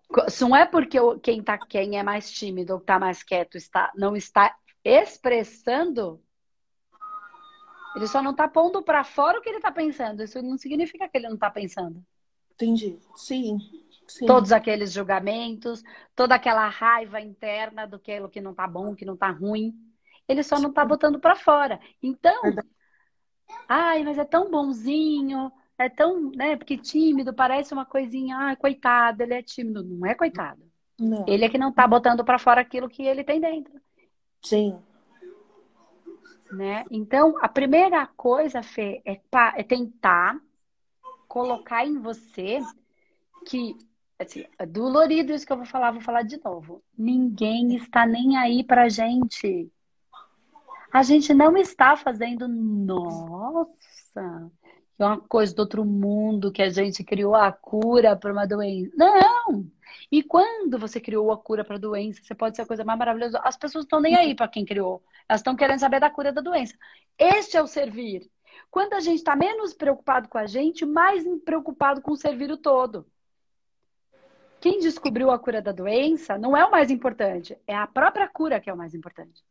[0.41, 4.17] não é porque quem, tá, quem é mais tímido ou está mais quieto está, não
[4.17, 6.21] está expressando,
[7.95, 10.23] ele só não está pondo para fora o que ele está pensando.
[10.23, 12.05] Isso não significa que ele não está pensando.
[12.53, 12.99] Entendi.
[13.17, 13.59] Sim.
[14.07, 14.27] Sim.
[14.27, 15.85] Todos aqueles julgamentos,
[16.17, 19.73] toda aquela raiva interna do que, que não tá bom, que não tá ruim.
[20.27, 21.81] Ele só não tá botando para fora.
[22.03, 22.43] Então,
[23.69, 29.23] ai, mas é tão bonzinho, é tão, né, porque tímido parece uma coisinha, ah, coitado,
[29.23, 29.83] ele é tímido.
[29.83, 30.63] Não é coitado.
[30.99, 31.25] Não.
[31.27, 33.73] Ele é que não tá botando para fora aquilo que ele tem dentro.
[34.43, 34.79] Sim.
[36.53, 36.85] Né?
[36.91, 39.21] Então, a primeira coisa, Fê, é,
[39.57, 40.39] é tentar
[41.27, 42.61] colocar em você
[43.47, 43.77] que
[44.19, 46.83] assim, é dolorido isso que eu vou falar, vou falar de novo.
[46.97, 49.73] Ninguém está nem aí pra gente.
[50.93, 53.71] A gente não está fazendo, nossa,
[55.03, 58.93] é uma coisa do outro mundo, que a gente criou a cura para uma doença.
[58.97, 59.71] Não!
[60.11, 62.99] E quando você criou a cura para a doença, você pode ser a coisa mais
[62.99, 63.39] maravilhosa.
[63.43, 65.03] As pessoas não estão nem aí para quem criou.
[65.29, 66.75] Elas estão querendo saber da cura da doença.
[67.19, 68.31] Este é o servir.
[68.71, 72.57] Quando a gente está menos preocupado com a gente, mais preocupado com o servir o
[72.57, 73.07] todo.
[74.61, 78.61] Quem descobriu a cura da doença não é o mais importante, é a própria cura
[78.61, 79.43] que é o mais importante.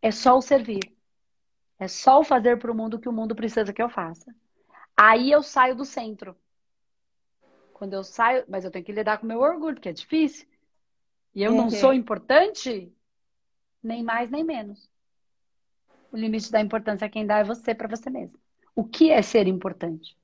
[0.00, 0.94] É só o servir.
[1.78, 4.34] É só o fazer para o mundo que o mundo precisa que eu faça.
[4.96, 6.36] Aí eu saio do centro.
[7.72, 10.46] Quando eu saio, mas eu tenho que lidar com o meu orgulho, que é difícil.
[11.34, 12.92] E eu não sou importante,
[13.82, 14.88] nem mais nem menos.
[16.12, 18.38] O limite da importância quem dá é você para você mesmo.
[18.74, 20.16] O que é ser importante?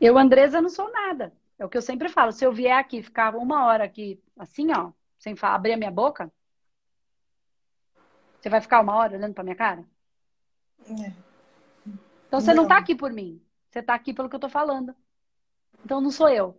[0.00, 1.32] Eu, Andresa, não sou nada.
[1.58, 2.32] É o que eu sempre falo.
[2.32, 5.90] Se eu vier aqui, ficar uma hora aqui, assim, ó, sem falar, abrir a minha
[5.90, 6.32] boca,
[8.40, 9.84] você vai ficar uma hora olhando pra minha cara?
[10.88, 11.29] É.
[12.30, 12.62] Então você não.
[12.62, 13.42] não tá aqui por mim.
[13.68, 14.94] Você tá aqui pelo que eu tô falando.
[15.84, 16.56] Então não sou eu.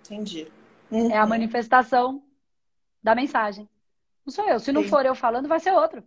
[0.00, 0.50] Entendi.
[0.90, 1.10] Uhum.
[1.10, 2.22] É a manifestação
[3.02, 3.68] da mensagem.
[4.24, 4.58] Não sou eu.
[4.58, 4.88] Se não Sim.
[4.88, 6.02] for eu falando, vai ser outro.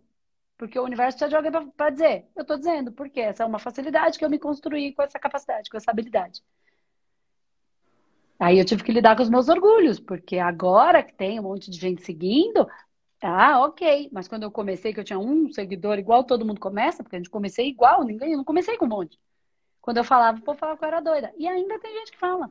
[0.56, 2.26] Porque o universo precisa de alguém para dizer.
[2.34, 5.70] Eu estou dizendo, porque essa é uma facilidade que eu me construí com essa capacidade,
[5.70, 6.42] com essa habilidade.
[8.40, 11.70] Aí eu tive que lidar com os meus orgulhos, porque agora que tem um monte
[11.70, 12.68] de gente seguindo,
[13.22, 14.08] ah, ok.
[14.12, 17.18] Mas quando eu comecei, que eu tinha um seguidor igual todo mundo começa, porque a
[17.18, 19.18] gente comecei igual, ninguém, eu não comecei com um monte.
[19.80, 21.32] Quando eu falava, o povo falava que eu era doida.
[21.36, 22.50] E ainda tem gente que fala.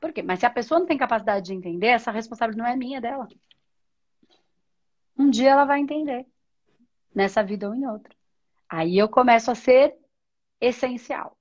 [0.00, 0.22] Por quê?
[0.22, 3.00] Mas se a pessoa não tem capacidade de entender, essa responsabilidade não é minha, é
[3.00, 3.28] dela.
[5.16, 6.26] Um dia ela vai entender.
[7.14, 8.14] Nessa vida ou em outra.
[8.68, 9.96] Aí eu começo a ser
[10.60, 11.38] essencial.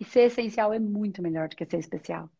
[0.00, 2.30] E ser essencial é muito melhor do que ser especial.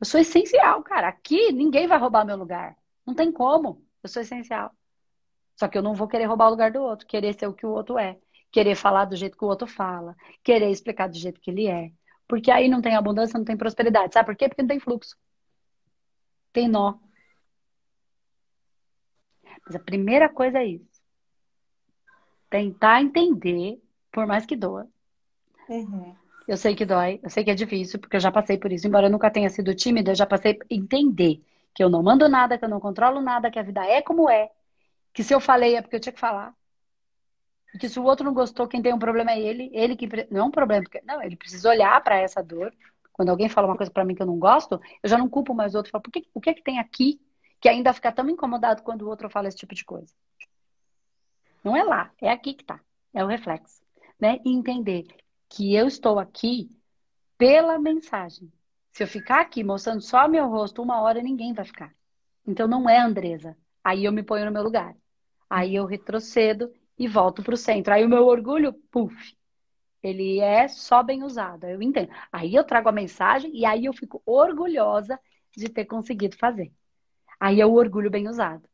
[0.00, 1.08] Eu sou essencial, cara.
[1.08, 2.76] Aqui ninguém vai roubar meu lugar.
[3.06, 3.85] Não tem como.
[4.06, 4.70] Eu sou essencial.
[5.56, 7.66] Só que eu não vou querer roubar o lugar do outro, querer ser o que
[7.66, 8.16] o outro é,
[8.52, 10.14] querer falar do jeito que o outro fala,
[10.44, 11.90] querer explicar do jeito que ele é.
[12.28, 14.14] Porque aí não tem abundância, não tem prosperidade.
[14.14, 14.48] Sabe por quê?
[14.48, 15.16] Porque não tem fluxo.
[16.52, 16.98] Tem nó.
[19.66, 21.02] Mas a primeira coisa é isso.
[22.48, 24.86] Tentar entender, por mais que doa.
[25.68, 26.14] Uhum.
[26.46, 28.86] Eu sei que dói, eu sei que é difícil, porque eu já passei por isso.
[28.86, 31.42] Embora eu nunca tenha sido tímida, eu já passei por entender
[31.76, 34.30] que eu não mando nada, que eu não controlo nada, que a vida é como
[34.30, 34.50] é,
[35.12, 36.54] que se eu falei é porque eu tinha que falar.
[37.78, 40.40] Que se o outro não gostou, quem tem um problema é ele, ele que não
[40.40, 42.74] é um problema, porque não, ele precisa olhar para essa dor.
[43.12, 45.52] Quando alguém fala uma coisa para mim que eu não gosto, eu já não culpo
[45.54, 47.20] mais o outro, falo, por que, o que é que tem aqui
[47.60, 50.14] que ainda fica tão incomodado quando o outro fala esse tipo de coisa?
[51.62, 52.80] Não é lá, é aqui que tá.
[53.12, 53.82] É o reflexo,
[54.18, 54.38] né?
[54.46, 55.06] E entender
[55.48, 56.70] que eu estou aqui
[57.36, 58.50] pela mensagem.
[58.96, 61.94] Se eu ficar aqui mostrando só meu rosto uma hora, ninguém vai ficar.
[62.46, 63.54] Então não é Andresa.
[63.84, 64.96] Aí eu me ponho no meu lugar.
[65.50, 67.92] Aí eu retrocedo e volto para o centro.
[67.92, 69.36] Aí o meu orgulho, puf,
[70.02, 71.66] ele é só bem usado.
[71.66, 72.10] Eu entendo.
[72.32, 75.20] Aí eu trago a mensagem e aí eu fico orgulhosa
[75.54, 76.72] de ter conseguido fazer.
[77.38, 78.66] Aí é o orgulho bem usado.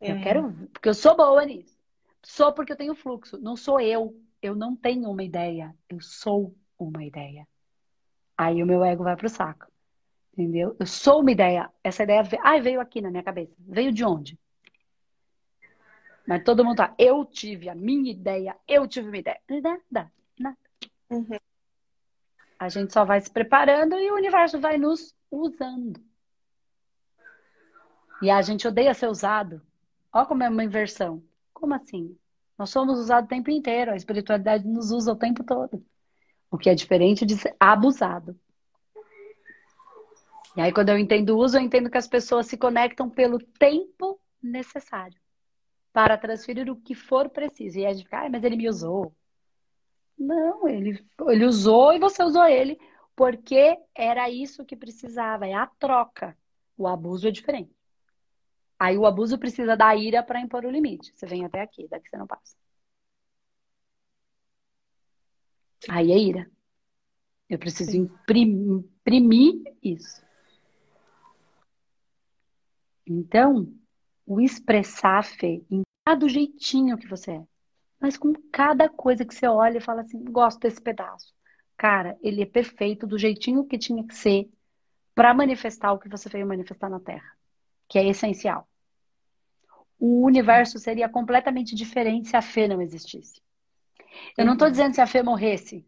[0.00, 0.10] É.
[0.10, 1.78] Eu quero, porque eu sou boa nisso.
[2.24, 3.38] Sou porque eu tenho fluxo.
[3.38, 4.20] Não sou eu.
[4.42, 5.72] Eu não tenho uma ideia.
[5.88, 7.46] Eu sou uma ideia.
[8.38, 9.66] Aí o meu ego vai pro saco.
[10.32, 10.76] Entendeu?
[10.78, 11.68] Eu sou uma ideia.
[11.82, 13.52] Essa ideia veio, ai, veio aqui na minha cabeça.
[13.58, 14.38] Veio de onde?
[16.24, 16.94] Mas todo mundo tá.
[16.96, 18.56] Eu tive a minha ideia.
[18.68, 19.40] Eu tive uma ideia.
[19.48, 20.56] Nada, nada.
[21.10, 21.38] Uhum.
[22.60, 26.00] A gente só vai se preparando e o universo vai nos usando.
[28.22, 29.60] E a gente odeia ser usado.
[30.12, 31.22] Olha como é uma inversão.
[31.52, 32.16] Como assim?
[32.56, 35.84] Nós somos usados o tempo inteiro, a espiritualidade nos usa o tempo todo.
[36.50, 38.38] O que é diferente de ser abusado.
[40.56, 43.38] E aí, quando eu entendo o uso, eu entendo que as pessoas se conectam pelo
[43.38, 45.16] tempo necessário
[45.92, 47.78] para transferir o que for preciso.
[47.78, 49.14] E a gente fica, ah, mas ele me usou.
[50.18, 52.78] Não, ele, ele usou e você usou ele
[53.14, 56.36] porque era isso que precisava, é a troca.
[56.76, 57.74] O abuso é diferente.
[58.78, 61.12] Aí o abuso precisa da ira para impor o limite.
[61.14, 62.56] Você vem até aqui, daqui você não passa.
[65.88, 66.50] Aí é ira.
[67.48, 70.22] Eu preciso imprimir, isso.
[73.06, 73.72] Então,
[74.26, 77.46] o expressar fé em cada jeitinho que você é,
[78.00, 81.34] mas com cada coisa que você olha e fala assim, gosto desse pedaço.
[81.76, 84.50] Cara, ele é perfeito do jeitinho que tinha que ser
[85.14, 87.38] para manifestar o que você veio manifestar na Terra
[87.88, 88.68] que é essencial.
[89.98, 93.40] O universo seria completamente diferente se a fé não existisse.
[94.36, 95.86] Eu não estou dizendo se a fé morresse.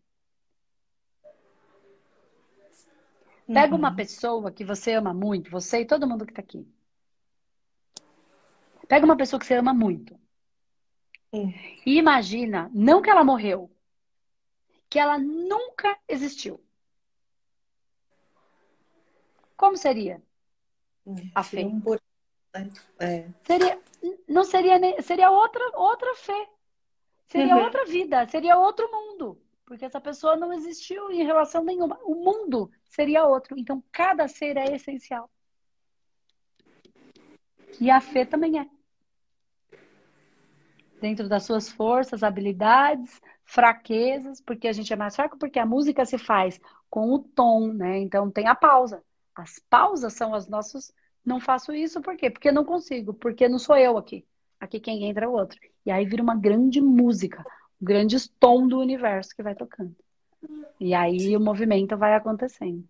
[3.46, 3.96] Pega uma uhum.
[3.96, 6.66] pessoa que você ama muito, você e todo mundo que está aqui.
[8.86, 10.18] Pega uma pessoa que você ama muito.
[11.32, 11.52] Uhum.
[11.84, 13.70] E imagina, não que ela morreu,
[14.88, 16.64] que ela nunca existiu.
[19.56, 20.22] Como seria?
[21.34, 21.64] a fé.
[21.64, 21.80] Um
[22.54, 22.70] né?
[22.98, 23.28] é.
[23.44, 23.80] Seria,
[24.28, 26.48] não seria seria outra outra fé.
[27.30, 27.62] Seria uhum.
[27.62, 31.96] outra vida, seria outro mundo, porque essa pessoa não existiu em relação nenhuma.
[32.02, 33.56] O mundo seria outro.
[33.56, 35.30] Então cada ser é essencial.
[37.80, 38.66] E a fé também é.
[41.00, 46.04] dentro das suas forças, habilidades, fraquezas, porque a gente é mais fraco, porque a música
[46.04, 47.98] se faz com o tom, né?
[47.98, 49.04] Então tem a pausa.
[49.36, 50.92] As pausas são as nossas.
[51.24, 52.28] Não faço isso por quê?
[52.28, 54.26] Porque não consigo, porque não sou eu aqui.
[54.60, 55.58] Aqui quem entra é o outro.
[55.84, 57.44] E aí vira uma grande música,
[57.80, 59.96] um grande tom do universo que vai tocando.
[60.78, 62.86] E aí o movimento vai acontecendo.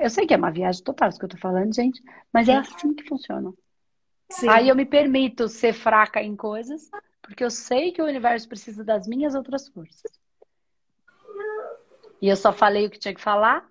[0.00, 2.02] Eu sei que é uma viagem total isso que eu tô falando, gente,
[2.32, 3.52] mas é assim que funciona.
[4.30, 4.48] Sim.
[4.48, 6.90] Aí eu me permito ser fraca em coisas,
[7.22, 10.10] porque eu sei que o universo precisa das minhas outras forças.
[12.20, 13.68] E eu só falei o que tinha que falar,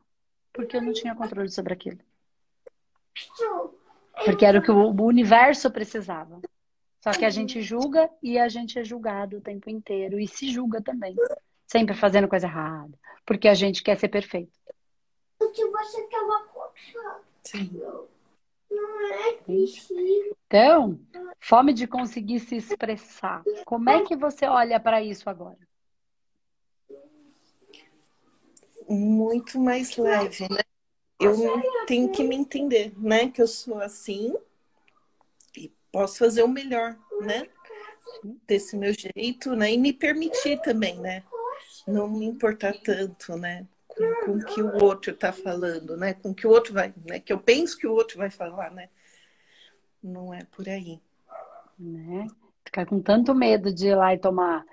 [0.53, 1.99] porque eu não tinha controle sobre aquilo.
[4.23, 6.39] Porque era o que o universo precisava.
[7.03, 10.17] Só que a gente julga e a gente é julgado o tempo inteiro.
[10.17, 11.13] E se julga também.
[11.67, 12.97] Sempre fazendo coisa errada.
[13.25, 14.57] Porque a gente quer ser perfeito.
[15.37, 17.19] Porque você quer uma coisa.
[17.43, 17.81] Sim.
[18.71, 20.33] Não é preciso.
[20.47, 20.97] Então,
[21.41, 23.43] fome de conseguir se expressar.
[23.65, 25.59] Como é que você olha para isso agora?
[28.87, 30.61] Muito mais leve, né?
[31.19, 31.35] Eu
[31.85, 33.27] tenho que me entender, né?
[33.27, 34.33] Que eu sou assim
[35.93, 37.47] posso fazer o melhor, né?
[38.47, 39.71] Desse meu jeito, né?
[39.71, 41.23] E me permitir também, né?
[41.87, 43.65] Não me importar tanto, né?
[43.87, 46.15] Com, com o que o outro está falando, né?
[46.15, 47.19] Com o que o outro vai, né?
[47.19, 48.89] Que eu penso que o outro vai falar, né?
[50.03, 50.99] Não é por aí.
[51.79, 52.27] Né?
[52.65, 54.65] Ficar com tanto medo de ir lá e tomar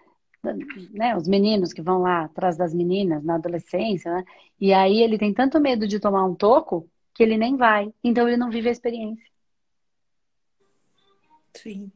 [0.93, 4.25] né, os meninos que vão lá atrás das meninas na adolescência, né?
[4.59, 7.93] E aí ele tem tanto medo de tomar um toco que ele nem vai.
[8.03, 9.30] Então ele não vive a experiência.
[11.55, 11.91] Sim.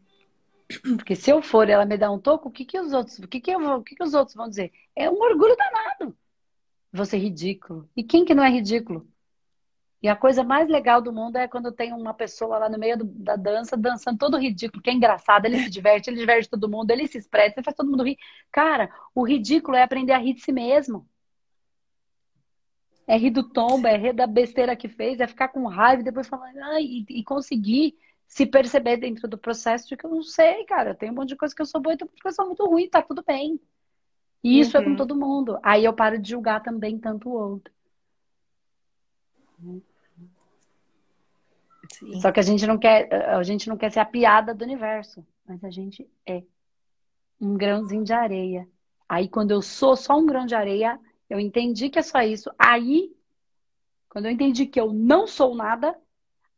[0.97, 3.29] Porque se eu for ela me dá um toco, o que que os outros, o
[3.29, 4.73] que que, eu o que que os outros vão dizer?
[4.97, 6.17] É um orgulho danado.
[6.93, 7.89] Você é ridículo.
[7.97, 9.07] E quem que não é ridículo?
[10.05, 12.99] E a coisa mais legal do mundo é quando tem uma pessoa lá no meio
[12.99, 16.69] do, da dança, dançando todo ridículo, que é engraçado, ele se diverte, ele diverte todo
[16.69, 18.19] mundo, ele se expressa, ele faz todo mundo rir.
[18.53, 21.09] Cara, o ridículo é aprender a rir de si mesmo.
[23.07, 26.05] É rir do tombo, é rir da besteira que fez, é ficar com raiva e
[26.05, 30.23] depois falar, ah, e, e, conseguir se perceber dentro do processo de que eu não
[30.23, 32.17] sei, cara, tem um monte de coisa que eu sou boa e tem um monte
[32.17, 33.61] de coisa que eu sou muito ruim, tá tudo bem.
[34.43, 34.83] E isso uhum.
[34.83, 34.97] é com uhum.
[34.97, 35.59] todo mundo.
[35.63, 37.73] Aí eu paro de julgar também tanto o outro.
[41.93, 42.21] Sim.
[42.21, 45.25] Só que a gente não quer, a gente não quer ser a piada do universo,
[45.47, 46.43] mas a gente é
[47.41, 48.69] um grãozinho de areia.
[49.09, 52.51] Aí quando eu sou só um grão de areia, eu entendi que é só isso.
[52.59, 53.15] Aí,
[54.09, 55.97] quando eu entendi que eu não sou nada,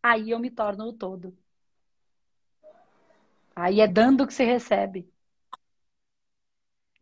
[0.03, 1.37] aí eu me torno o todo.
[3.57, 5.11] Aí é dando que se recebe.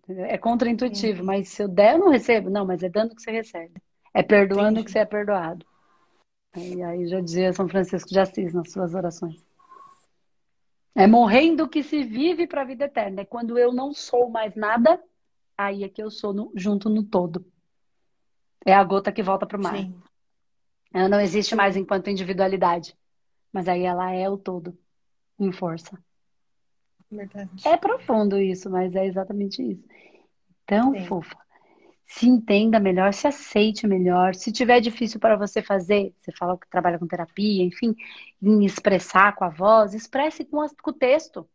[0.07, 2.49] É contraintuitivo, mas se eu der, eu não recebo.
[2.49, 3.83] Não, mas é dando que você recebe.
[4.13, 4.85] É perdoando Entendi.
[4.85, 5.67] que você é perdoado.
[6.57, 9.45] E aí já dizia São Francisco de Assis nas suas orações.
[10.95, 13.23] É morrendo que se vive para a vida eterna.
[13.23, 15.03] É quando eu não sou mais nada,
[15.59, 17.45] aí é que eu sou no, junto no todo.
[18.65, 19.77] É a gota que volta para o mar.
[19.77, 20.01] Sim.
[20.93, 22.97] Ela não existe mais enquanto individualidade.
[23.53, 24.79] Mas aí ela é o todo,
[25.41, 25.99] em força.
[27.15, 27.51] Verdade.
[27.65, 29.85] É profundo isso, mas é exatamente isso.
[30.65, 31.07] Então, Sim.
[31.07, 31.37] fofa,
[32.07, 34.35] se entenda melhor, se aceite melhor.
[34.35, 37.95] Se tiver difícil para você fazer, você fala que trabalha com terapia, enfim,
[38.43, 41.49] em expressar com a voz, expresse com, com o texto.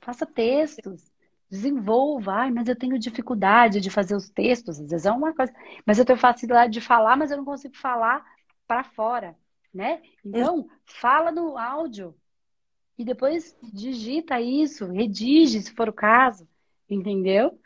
[0.00, 1.10] Faça textos.
[1.50, 2.32] Desenvolva.
[2.32, 4.80] Ai, mas eu tenho dificuldade de fazer os textos.
[4.80, 5.52] Às vezes é uma coisa.
[5.84, 8.24] Mas eu tenho facilidade de falar, mas eu não consigo falar
[8.66, 9.36] para fora,
[9.74, 10.00] né?
[10.24, 12.14] Então, fala no áudio.
[13.00, 16.46] E depois digita isso, redige, se for o caso.
[16.86, 17.58] Entendeu?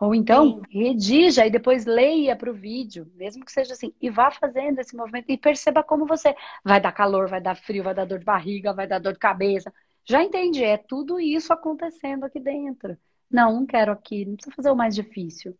[0.00, 0.84] Ou então, Sim.
[0.84, 4.94] redija e depois leia para o vídeo, mesmo que seja assim, e vá fazendo esse
[4.94, 8.24] movimento e perceba como você vai dar calor, vai dar frio, vai dar dor de
[8.24, 9.74] barriga, vai dar dor de cabeça.
[10.04, 12.96] Já entendi, é tudo isso acontecendo aqui dentro.
[13.28, 15.58] Não, não quero aqui, não precisa fazer o mais difícil.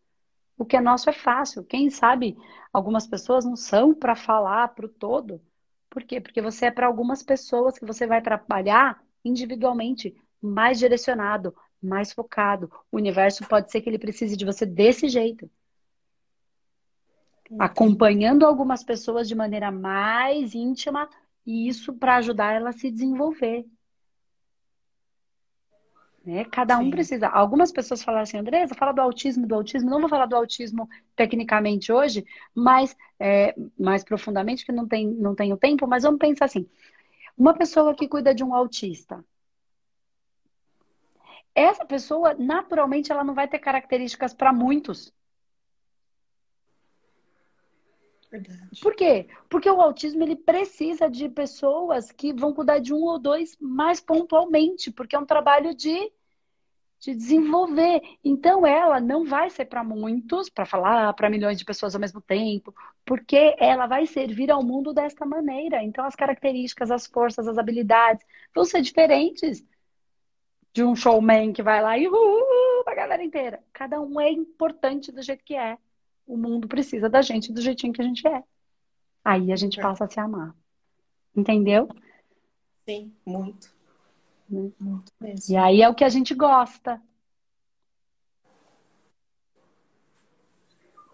[0.57, 1.61] O que é nosso é fácil.
[1.65, 2.37] Quem sabe
[2.71, 5.41] algumas pessoas não são para falar para o todo.
[5.89, 6.21] Por quê?
[6.21, 12.71] Porque você é para algumas pessoas que você vai trabalhar individualmente, mais direcionado, mais focado.
[12.91, 15.49] O universo pode ser que ele precise de você desse jeito.
[17.45, 17.61] Entendi.
[17.61, 21.09] Acompanhando algumas pessoas de maneira mais íntima,
[21.45, 23.65] e isso para ajudar ela a se desenvolver.
[26.23, 26.45] Né?
[26.45, 26.91] Cada um Sim.
[26.91, 27.27] precisa.
[27.27, 29.89] Algumas pessoas falaram assim, Andresa, fala do autismo, do autismo.
[29.89, 35.33] Não vou falar do autismo tecnicamente hoje, mas é, mais profundamente, que não, tem, não
[35.33, 36.67] tenho tempo, mas vamos pensar assim.
[37.39, 39.23] Uma pessoa que cuida de um autista,
[41.55, 45.13] essa pessoa, naturalmente, ela não vai ter características para muitos.
[48.29, 48.79] Verdade.
[48.81, 49.27] Por quê?
[49.49, 53.99] Porque o autismo ele precisa de pessoas que vão cuidar de um ou dois mais
[53.99, 56.11] pontualmente, porque é um trabalho de,
[56.99, 58.01] de desenvolver.
[58.23, 62.21] Então ela não vai ser para muitos, para falar para milhões de pessoas ao mesmo
[62.21, 62.73] tempo,
[63.05, 65.83] porque ela vai servir ao mundo desta maneira.
[65.83, 69.63] Então as características, as forças, as habilidades vão ser diferentes
[70.73, 73.63] de um showman que vai lá e uhul, a galera inteira.
[73.73, 75.77] Cada um é importante do jeito que é
[76.27, 78.43] o mundo precisa da gente do jeitinho que a gente é.
[79.23, 79.81] Aí a gente é.
[79.81, 80.55] passa a se amar.
[81.35, 81.87] Entendeu?
[82.85, 83.78] Sim, muito.
[84.49, 84.71] Né?
[84.79, 85.53] Muito mesmo.
[85.53, 87.01] E aí é o que a gente gosta.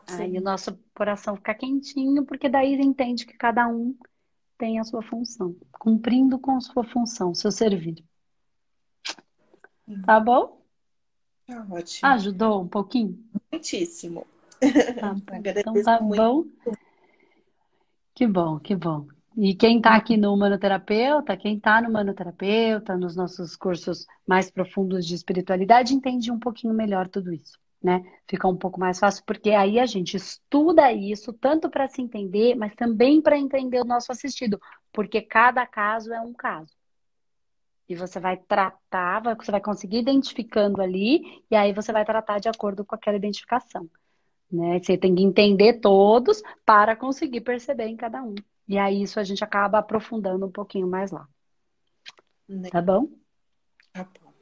[0.08, 0.22] Sim.
[0.22, 3.96] Aí o nosso coração fica quentinho, porque daí entende que cada um
[4.58, 8.04] tem a sua função, cumprindo com a sua função, seu servir.
[10.06, 10.62] Tá bom?
[11.46, 12.12] Tá ótimo.
[12.12, 13.24] Ajudou um pouquinho?
[13.52, 14.26] Muitíssimo.
[15.00, 15.16] Tá
[15.58, 16.46] então tá bom.
[18.14, 19.08] Que bom, que bom.
[19.38, 25.06] E quem está aqui no Manoterapeuta, quem está no Manoterapeuta, nos nossos cursos mais profundos
[25.06, 28.02] de espiritualidade, entende um pouquinho melhor tudo isso, né?
[28.30, 32.56] Fica um pouco mais fácil, porque aí a gente estuda isso, tanto para se entender,
[32.56, 34.58] mas também para entender o nosso assistido,
[34.94, 36.74] porque cada caso é um caso.
[37.90, 42.48] E você vai tratar, você vai conseguir identificando ali, e aí você vai tratar de
[42.48, 43.90] acordo com aquela identificação.
[44.50, 44.80] Né?
[44.82, 48.34] Você tem que entender todos para conseguir perceber em cada um.
[48.68, 51.28] E aí isso a gente acaba aprofundando um pouquinho mais lá.
[52.72, 53.08] Tá bom?
[53.94, 54.34] Tá bom.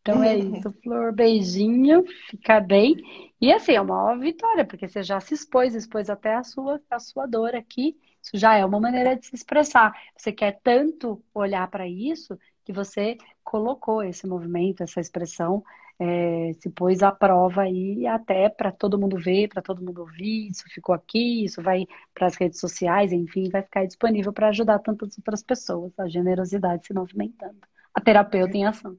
[0.00, 1.12] Então é isso, Flor.
[1.12, 2.96] Beijinho, fica bem.
[3.40, 6.98] E assim, é uma vitória, porque você já se expôs, expôs até a sua, a
[6.98, 7.96] sua dor aqui.
[8.22, 9.92] Isso já é uma maneira de se expressar.
[10.16, 15.62] Você quer tanto olhar para isso que você colocou esse movimento, essa expressão
[15.98, 20.48] é, se pôs à prova aí até para todo mundo ver, para todo mundo ouvir.
[20.48, 24.78] Isso ficou aqui, isso vai para as redes sociais, enfim, vai ficar disponível para ajudar
[24.80, 25.92] tantas outras pessoas.
[25.98, 27.58] A generosidade se movimentando.
[27.94, 28.96] A terapeuta em ação.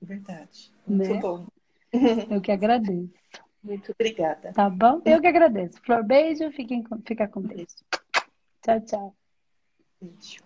[0.00, 0.72] Verdade.
[0.86, 1.20] Muito né?
[1.20, 1.46] bom.
[2.30, 3.10] Eu que agradeço.
[3.62, 4.52] Muito obrigada.
[4.52, 5.02] Tá bom?
[5.04, 5.80] Eu que agradeço.
[5.82, 6.50] Flor, beijo.
[6.52, 7.84] Fiquem fica com Deus.
[8.62, 9.16] Tchau, tchau.
[10.00, 10.45] Beijo.